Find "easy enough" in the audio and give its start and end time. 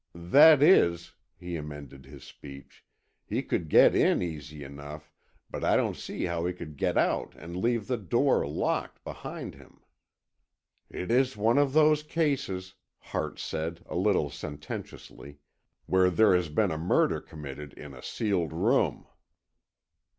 4.23-5.11